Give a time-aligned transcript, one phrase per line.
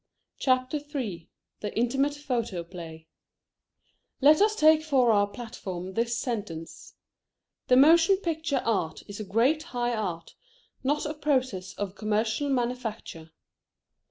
[0.39, 1.29] CHAPTER III
[1.59, 3.05] THE INTIMATE PHOTOPLAY
[4.19, 6.95] Let us take for our platform this sentence:
[7.67, 10.33] THE MOTION PICTURE ART IS A GREAT HIGH ART,
[10.83, 13.29] NOT A PROCESS OF COMMERCIAL MANUFACTURE.